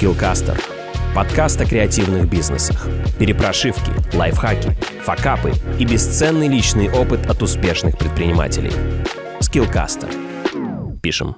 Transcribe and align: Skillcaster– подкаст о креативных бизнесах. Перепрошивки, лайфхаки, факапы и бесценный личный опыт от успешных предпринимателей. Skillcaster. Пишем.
Skillcaster– 0.00 0.58
подкаст 1.14 1.60
о 1.60 1.66
креативных 1.66 2.26
бизнесах. 2.26 2.88
Перепрошивки, 3.18 3.92
лайфхаки, 4.16 4.70
факапы 5.02 5.52
и 5.78 5.84
бесценный 5.84 6.48
личный 6.48 6.90
опыт 6.90 7.26
от 7.26 7.42
успешных 7.42 7.98
предпринимателей. 7.98 8.72
Skillcaster. 9.40 10.10
Пишем. 11.02 11.36